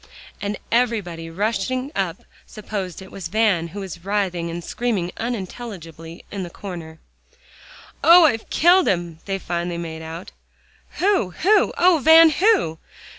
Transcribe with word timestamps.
And 0.41 0.57
everybody 0.71 1.29
rushing 1.29 1.91
up 1.95 2.23
supposed 2.47 3.03
it 3.03 3.11
was 3.11 3.27
Van, 3.27 3.67
who 3.67 3.81
was 3.81 4.03
writhing 4.03 4.49
and 4.49 4.63
screaming 4.63 5.11
unintelligibly 5.17 6.25
in 6.31 6.41
the 6.41 6.49
corner. 6.49 6.97
"Oh! 8.03 8.25
I've 8.25 8.49
killed 8.49 8.87
him," 8.87 9.19
they 9.25 9.37
finally 9.37 9.77
made 9.77 10.01
out. 10.01 10.31
"Who 10.97 11.29
who? 11.43 11.71
Oh, 11.77 11.99
Van! 12.03 12.31
who?" 12.31 12.79